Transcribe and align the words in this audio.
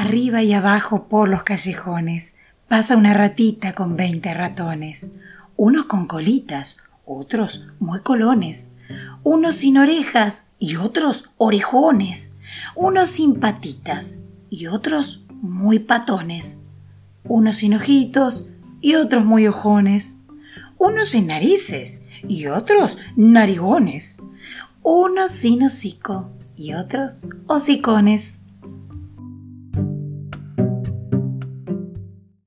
Arriba 0.00 0.42
y 0.42 0.54
abajo 0.54 1.08
por 1.08 1.28
los 1.28 1.42
callejones. 1.42 2.36
Pasa 2.68 2.96
una 2.96 3.12
ratita 3.12 3.74
con 3.74 3.96
veinte 3.96 4.32
ratones, 4.32 5.10
unos 5.58 5.84
con 5.84 6.06
colitas, 6.06 6.78
otros 7.04 7.66
muy 7.80 8.00
colones, 8.00 8.72
unos 9.24 9.56
sin 9.56 9.76
orejas 9.76 10.52
y 10.58 10.76
otros 10.76 11.32
orejones, 11.36 12.38
unos 12.74 13.10
sin 13.10 13.40
patitas 13.40 14.20
y 14.48 14.68
otros 14.68 15.26
muy 15.42 15.80
patones, 15.80 16.62
unos 17.24 17.58
sin 17.58 17.74
ojitos 17.74 18.48
y 18.80 18.94
otros 18.94 19.26
muy 19.26 19.48
ojones, 19.48 20.20
unos 20.78 21.10
sin 21.10 21.26
narices 21.26 22.04
y 22.26 22.46
otros 22.46 22.96
narigones, 23.16 24.16
unos 24.82 25.30
sin 25.30 25.62
hocico 25.62 26.30
y 26.56 26.72
otros 26.72 27.26
hocicones. 27.48 28.39